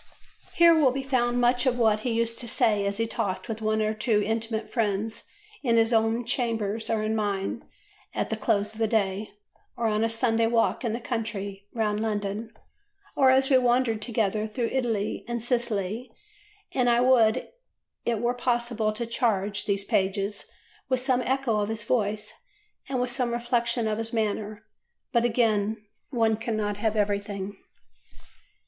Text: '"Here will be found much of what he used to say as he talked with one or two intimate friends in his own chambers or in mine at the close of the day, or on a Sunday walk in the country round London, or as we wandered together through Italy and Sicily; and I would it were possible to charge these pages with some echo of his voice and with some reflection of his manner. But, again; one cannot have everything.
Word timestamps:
'"Here 0.57 0.73
will 0.73 0.89
be 0.89 1.03
found 1.03 1.39
much 1.39 1.67
of 1.67 1.77
what 1.77 1.99
he 1.99 2.11
used 2.11 2.39
to 2.39 2.47
say 2.47 2.87
as 2.87 2.97
he 2.97 3.05
talked 3.05 3.47
with 3.47 3.61
one 3.61 3.83
or 3.83 3.93
two 3.93 4.19
intimate 4.23 4.67
friends 4.67 5.25
in 5.61 5.77
his 5.77 5.93
own 5.93 6.25
chambers 6.25 6.89
or 6.89 7.03
in 7.03 7.15
mine 7.15 7.63
at 8.15 8.31
the 8.31 8.35
close 8.35 8.73
of 8.73 8.79
the 8.79 8.87
day, 8.87 9.29
or 9.77 9.85
on 9.85 10.03
a 10.03 10.09
Sunday 10.09 10.47
walk 10.47 10.83
in 10.83 10.93
the 10.93 10.99
country 10.99 11.67
round 11.71 11.99
London, 12.01 12.51
or 13.15 13.29
as 13.29 13.51
we 13.51 13.59
wandered 13.59 14.01
together 14.01 14.47
through 14.47 14.71
Italy 14.71 15.23
and 15.27 15.43
Sicily; 15.43 16.11
and 16.71 16.89
I 16.89 16.99
would 16.99 17.49
it 18.03 18.17
were 18.21 18.33
possible 18.33 18.91
to 18.93 19.05
charge 19.05 19.65
these 19.67 19.85
pages 19.85 20.47
with 20.89 20.99
some 20.99 21.21
echo 21.21 21.59
of 21.59 21.69
his 21.69 21.83
voice 21.83 22.33
and 22.89 22.99
with 22.99 23.11
some 23.11 23.31
reflection 23.33 23.87
of 23.87 23.99
his 23.99 24.13
manner. 24.13 24.63
But, 25.11 25.25
again; 25.25 25.85
one 26.09 26.37
cannot 26.37 26.77
have 26.77 26.95
everything. 26.95 27.55